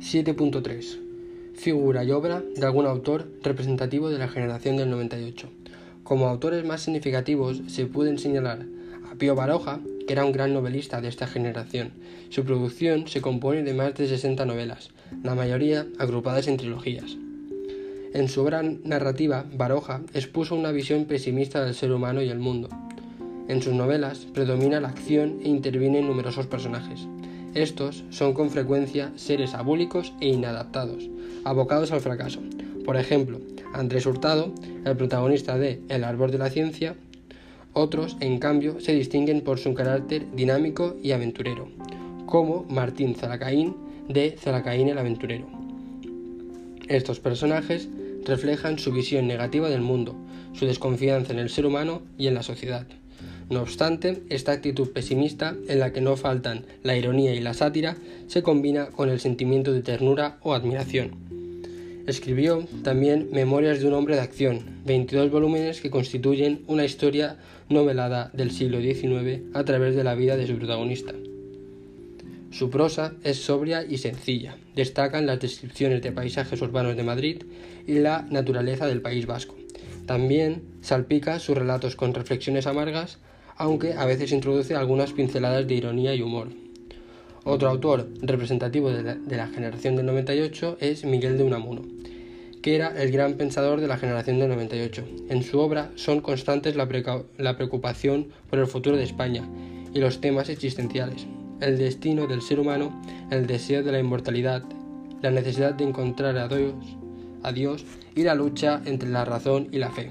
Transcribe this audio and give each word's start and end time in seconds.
7.3. 0.00 0.98
Figura 1.54 2.04
y 2.04 2.10
obra 2.10 2.42
de 2.56 2.66
algún 2.66 2.86
autor 2.86 3.28
representativo 3.42 4.10
de 4.10 4.18
la 4.18 4.28
generación 4.28 4.76
del 4.76 4.90
98. 4.90 5.48
Como 6.02 6.28
autores 6.28 6.64
más 6.64 6.82
significativos 6.82 7.62
se 7.68 7.86
pueden 7.86 8.18
señalar 8.18 8.66
a 9.10 9.14
Pío 9.14 9.34
Baroja, 9.34 9.80
que 10.06 10.12
era 10.12 10.24
un 10.24 10.32
gran 10.32 10.52
novelista 10.52 11.00
de 11.00 11.08
esta 11.08 11.26
generación. 11.26 11.92
Su 12.28 12.44
producción 12.44 13.06
se 13.06 13.22
compone 13.22 13.62
de 13.62 13.72
más 13.72 13.94
de 13.94 14.08
60 14.08 14.44
novelas, 14.44 14.90
la 15.22 15.34
mayoría 15.34 15.86
agrupadas 15.98 16.48
en 16.48 16.56
trilogías. 16.56 17.16
En 18.12 18.28
su 18.28 18.42
obra 18.42 18.62
narrativa, 18.62 19.44
Baroja 19.56 20.02
expuso 20.12 20.54
una 20.54 20.72
visión 20.72 21.04
pesimista 21.04 21.64
del 21.64 21.74
ser 21.74 21.92
humano 21.92 22.20
y 22.22 22.28
el 22.28 22.38
mundo. 22.38 22.68
En 23.48 23.62
sus 23.62 23.74
novelas 23.74 24.26
predomina 24.32 24.80
la 24.80 24.88
acción 24.88 25.40
e 25.42 25.48
intervienen 25.48 26.06
numerosos 26.06 26.46
personajes. 26.46 27.06
Estos 27.54 28.02
son 28.10 28.34
con 28.34 28.50
frecuencia 28.50 29.12
seres 29.14 29.54
abúlicos 29.54 30.12
e 30.20 30.28
inadaptados, 30.28 31.08
abocados 31.44 31.92
al 31.92 32.00
fracaso. 32.00 32.40
Por 32.84 32.96
ejemplo, 32.96 33.40
Andrés 33.72 34.06
Hurtado, 34.06 34.52
el 34.84 34.96
protagonista 34.96 35.56
de 35.56 35.80
El 35.88 36.02
árbol 36.02 36.32
de 36.32 36.38
la 36.38 36.50
ciencia, 36.50 36.96
otros, 37.72 38.16
en 38.20 38.38
cambio, 38.38 38.80
se 38.80 38.92
distinguen 38.92 39.40
por 39.40 39.58
su 39.58 39.72
carácter 39.72 40.26
dinámico 40.34 40.96
y 41.02 41.12
aventurero, 41.12 41.68
como 42.26 42.64
Martín 42.68 43.14
Zalacaín 43.14 43.76
de 44.08 44.36
Zalacaín 44.38 44.88
el 44.88 44.98
aventurero. 44.98 45.46
Estos 46.88 47.20
personajes 47.20 47.88
reflejan 48.24 48.78
su 48.78 48.92
visión 48.92 49.26
negativa 49.26 49.68
del 49.68 49.80
mundo, 49.80 50.16
su 50.54 50.66
desconfianza 50.66 51.32
en 51.32 51.38
el 51.38 51.50
ser 51.50 51.66
humano 51.66 52.02
y 52.18 52.26
en 52.26 52.34
la 52.34 52.42
sociedad. 52.42 52.86
No 53.50 53.60
obstante, 53.60 54.22
esta 54.30 54.52
actitud 54.52 54.90
pesimista, 54.90 55.54
en 55.68 55.80
la 55.80 55.92
que 55.92 56.00
no 56.00 56.16
faltan 56.16 56.64
la 56.82 56.96
ironía 56.96 57.34
y 57.34 57.40
la 57.40 57.54
sátira, 57.54 57.96
se 58.26 58.42
combina 58.42 58.86
con 58.86 59.10
el 59.10 59.20
sentimiento 59.20 59.72
de 59.72 59.82
ternura 59.82 60.38
o 60.42 60.54
admiración. 60.54 61.12
Escribió 62.06 62.66
también 62.82 63.28
Memorias 63.32 63.80
de 63.80 63.86
un 63.86 63.94
hombre 63.94 64.16
de 64.16 64.22
acción, 64.22 64.60
22 64.84 65.30
volúmenes 65.30 65.80
que 65.80 65.90
constituyen 65.90 66.62
una 66.66 66.84
historia 66.84 67.38
novelada 67.68 68.30
del 68.34 68.50
siglo 68.50 68.80
XIX 68.80 69.42
a 69.54 69.64
través 69.64 69.96
de 69.96 70.04
la 70.04 70.14
vida 70.14 70.36
de 70.36 70.46
su 70.46 70.56
protagonista. 70.56 71.14
Su 72.50 72.70
prosa 72.70 73.14
es 73.24 73.38
sobria 73.38 73.84
y 73.84 73.98
sencilla. 73.98 74.56
Destacan 74.76 75.26
las 75.26 75.40
descripciones 75.40 76.02
de 76.02 76.12
paisajes 76.12 76.60
urbanos 76.62 76.96
de 76.96 77.02
Madrid 77.02 77.42
y 77.86 77.94
la 77.98 78.22
naturaleza 78.30 78.86
del 78.86 79.02
País 79.02 79.26
Vasco. 79.26 79.56
También 80.06 80.62
salpica 80.82 81.38
sus 81.38 81.56
relatos 81.56 81.96
con 81.96 82.12
reflexiones 82.12 82.66
amargas, 82.66 83.18
aunque 83.56 83.94
a 83.94 84.04
veces 84.04 84.32
introduce 84.32 84.74
algunas 84.74 85.12
pinceladas 85.12 85.66
de 85.66 85.74
ironía 85.74 86.14
y 86.14 86.22
humor. 86.22 86.48
Otro 87.44 87.68
autor 87.68 88.08
representativo 88.22 88.90
de 88.90 89.36
la, 89.36 89.48
generación 89.48 89.96
del 89.96 90.06
98 90.06 90.78
es 90.80 91.04
Miguel 91.04 91.38
de 91.38 91.44
Unamuno, 91.44 91.82
que 92.62 92.74
era 92.74 93.00
el 93.02 93.12
gran 93.12 93.34
pensador 93.34 93.80
de 93.80 93.86
la 93.86 93.98
generación 93.98 94.38
del 94.38 94.48
98. 94.48 95.04
En 95.28 95.42
su 95.42 95.58
obra 95.58 95.90
son 95.94 96.20
constantes 96.20 96.74
la, 96.76 96.88
la 97.36 97.56
preocupación 97.56 98.28
por 98.48 98.58
el 98.58 98.66
futuro 98.66 98.96
de 98.96 99.04
España 99.04 99.46
y 99.92 100.00
los 100.00 100.20
temas 100.20 100.48
existenciales, 100.48 101.26
el 101.60 101.78
destino 101.78 102.26
del 102.26 102.42
ser 102.42 102.60
humano, 102.60 103.00
el 103.30 103.46
deseo 103.46 103.82
de 103.82 103.92
la 103.92 104.00
inmortalidad, 104.00 104.64
la 105.20 105.30
necesidad 105.30 105.74
de 105.74 105.84
encontrar 105.84 106.36
a 106.38 106.48
Dios, 106.48 106.74
a 107.42 107.52
Dios 107.52 107.84
y 108.14 108.22
la 108.22 108.34
lucha 108.34 108.82
entre 108.84 109.08
la 109.08 109.24
razón 109.24 109.68
y 109.72 109.78
la 109.78 109.90
fe. 109.90 110.10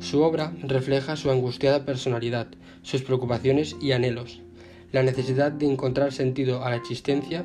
Su 0.00 0.22
obra 0.22 0.52
refleja 0.62 1.16
su 1.16 1.30
angustiada 1.30 1.84
personalidad, 1.84 2.48
sus 2.82 3.02
preocupaciones 3.02 3.76
y 3.80 3.92
anhelos, 3.92 4.42
la 4.92 5.02
necesidad 5.02 5.50
de 5.50 5.66
encontrar 5.66 6.12
sentido 6.12 6.64
a 6.64 6.70
la 6.70 6.76
existencia 6.76 7.44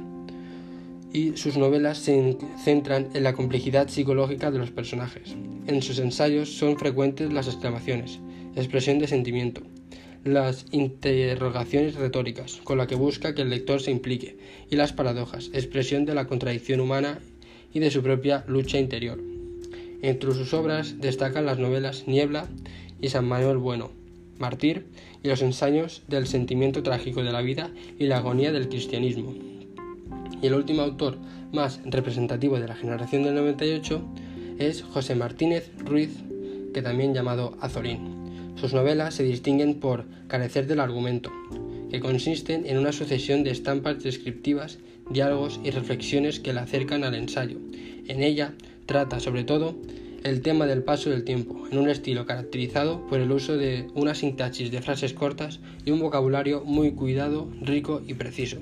y 1.11 1.35
sus 1.37 1.57
novelas 1.57 1.97
se 1.97 2.37
centran 2.63 3.09
en 3.13 3.23
la 3.23 3.33
complejidad 3.33 3.87
psicológica 3.87 4.51
de 4.51 4.59
los 4.59 4.71
personajes. 4.71 5.35
En 5.65 5.81
sus 5.81 5.99
ensayos 5.99 6.49
son 6.57 6.77
frecuentes 6.77 7.33
las 7.33 7.47
exclamaciones, 7.47 8.19
expresión 8.55 8.99
de 8.99 9.07
sentimiento, 9.07 9.61
las 10.23 10.65
interrogaciones 10.71 11.95
retóricas, 11.95 12.59
con 12.63 12.77
la 12.77 12.87
que 12.87 12.95
busca 12.95 13.33
que 13.33 13.41
el 13.41 13.49
lector 13.49 13.81
se 13.81 13.91
implique, 13.91 14.37
y 14.69 14.75
las 14.75 14.93
paradojas, 14.93 15.49
expresión 15.53 16.05
de 16.05 16.13
la 16.13 16.27
contradicción 16.27 16.79
humana 16.79 17.19
y 17.73 17.79
de 17.79 17.91
su 17.91 18.03
propia 18.03 18.43
lucha 18.47 18.77
interior. 18.77 19.28
Entre 20.01 20.33
sus 20.33 20.53
obras 20.53 21.01
destacan 21.01 21.45
las 21.45 21.59
novelas 21.59 22.07
Niebla 22.07 22.47
y 23.01 23.09
San 23.09 23.27
Manuel 23.27 23.57
Bueno, 23.57 23.91
Martir 24.37 24.85
y 25.23 25.27
los 25.27 25.41
ensayos 25.41 26.03
del 26.07 26.25
sentimiento 26.25 26.83
trágico 26.83 27.23
de 27.23 27.33
la 27.33 27.41
vida 27.41 27.69
y 27.97 28.05
la 28.05 28.17
agonía 28.17 28.53
del 28.53 28.69
cristianismo. 28.69 29.33
Y 30.41 30.47
el 30.47 30.53
último 30.53 30.83
autor 30.83 31.17
más 31.51 31.81
representativo 31.83 32.59
de 32.59 32.67
la 32.67 32.75
generación 32.75 33.23
del 33.23 33.35
98 33.35 34.01
es 34.57 34.83
José 34.83 35.15
Martínez 35.15 35.69
Ruiz, 35.79 36.11
que 36.73 36.81
también 36.81 37.13
llamado 37.13 37.57
Azorín. 37.59 38.55
Sus 38.55 38.73
novelas 38.73 39.15
se 39.15 39.23
distinguen 39.23 39.81
por 39.81 40.05
carecer 40.27 40.67
del 40.67 40.79
argumento, 40.79 41.31
que 41.89 41.99
consisten 41.99 42.65
en 42.65 42.77
una 42.77 42.93
sucesión 42.93 43.43
de 43.43 43.51
estampas 43.51 44.01
descriptivas, 44.01 44.79
diálogos 45.09 45.59
y 45.63 45.71
reflexiones 45.71 46.39
que 46.39 46.53
la 46.53 46.61
acercan 46.61 47.03
al 47.03 47.15
ensayo. 47.15 47.57
En 48.07 48.23
ella 48.23 48.53
trata 48.89 49.19
sobre 49.19 49.43
todo 49.43 49.75
el 50.23 50.41
tema 50.41 50.65
del 50.65 50.81
paso 50.81 51.11
del 51.11 51.23
tiempo, 51.23 51.67
en 51.71 51.77
un 51.77 51.91
estilo 51.91 52.25
caracterizado 52.25 53.05
por 53.05 53.19
el 53.19 53.31
uso 53.31 53.55
de 53.55 53.85
una 53.93 54.15
sintaxis 54.15 54.71
de 54.71 54.81
frases 54.81 55.13
cortas 55.13 55.59
y 55.85 55.91
un 55.91 55.99
vocabulario 55.99 56.63
muy 56.65 56.93
cuidado, 56.93 57.47
rico 57.61 58.01
y 58.07 58.15
preciso. 58.15 58.57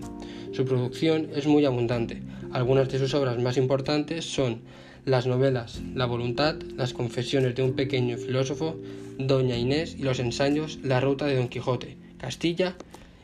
Su 0.52 0.66
producción 0.66 1.30
es 1.34 1.48
muy 1.48 1.64
abundante. 1.64 2.22
Algunas 2.52 2.90
de 2.90 3.00
sus 3.00 3.14
obras 3.14 3.42
más 3.42 3.56
importantes 3.56 4.26
son 4.26 4.60
las 5.06 5.28
novelas 5.28 5.82
La 5.96 6.06
voluntad, 6.06 6.58
las 6.76 6.92
confesiones 6.92 7.56
de 7.56 7.64
un 7.64 7.72
pequeño 7.72 8.18
filósofo, 8.18 8.76
Doña 9.18 9.56
Inés 9.56 9.96
y 9.98 10.04
los 10.04 10.20
ensayos 10.20 10.78
La 10.84 11.00
ruta 11.00 11.26
de 11.26 11.38
Don 11.38 11.48
Quijote, 11.48 11.96
Castilla 12.18 12.76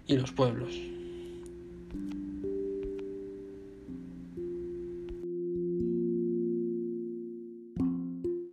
y 0.07 0.15
los 0.15 0.31
pueblos. 0.31 0.92